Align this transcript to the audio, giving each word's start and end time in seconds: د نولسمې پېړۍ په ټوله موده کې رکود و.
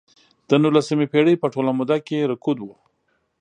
د 0.49 0.51
نولسمې 0.63 1.05
پېړۍ 1.13 1.35
په 1.39 1.47
ټوله 1.53 1.71
موده 1.77 1.97
کې 2.07 2.27
رکود 2.31 2.57
و. 2.61 2.67